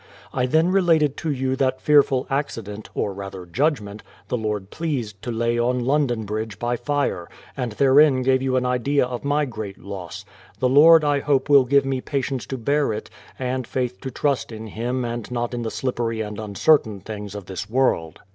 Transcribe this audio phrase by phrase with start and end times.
[0.33, 5.31] I then related to you that fearful accident, or rather judgment, the Lord pleased to
[5.31, 9.77] lay on London bridge by fire, and therein gave you an idea of my great
[9.77, 10.25] loss;
[10.57, 12.93] the £46 THE PLYMOUTH SETTLEMENT 247 Lord I hope will give me patience to bear
[12.93, 17.35] it, and faith to trust in Him and not in the sHppcry and uncertain things
[17.35, 18.21] of this world.